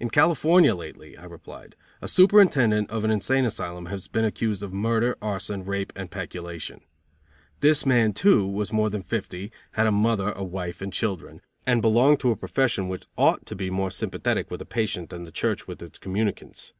"In 0.00 0.10
California 0.10 0.74
lately," 0.74 1.16
I 1.16 1.22
replied, 1.26 1.76
"A 2.02 2.08
superintendent 2.08 2.90
of 2.90 3.04
an 3.04 3.12
insane 3.12 3.44
asylum 3.44 3.86
has 3.86 4.08
been 4.08 4.24
accused 4.24 4.64
of 4.64 4.72
murder, 4.72 5.16
arson, 5.22 5.64
rape 5.64 5.92
and 5.94 6.10
peculation. 6.10 6.80
This 7.60 7.86
man, 7.86 8.14
too, 8.14 8.48
was 8.48 8.72
more 8.72 8.90
than 8.90 9.04
fifty, 9.04 9.52
had 9.74 9.86
a 9.86 9.92
mother, 9.92 10.32
a 10.32 10.42
wife 10.42 10.82
and 10.82 10.92
children, 10.92 11.40
and 11.68 11.80
belonged 11.80 12.18
to 12.18 12.32
a 12.32 12.36
profession 12.36 12.88
which 12.88 13.06
ought 13.16 13.46
to 13.46 13.54
be 13.54 13.70
more 13.70 13.92
sympathetic 13.92 14.50
with 14.50 14.60
a 14.60 14.66
patient 14.66 15.10
than 15.10 15.22
the 15.22 15.30
church 15.30 15.68
with 15.68 15.80
its 15.80 16.00
communicants. 16.00 16.72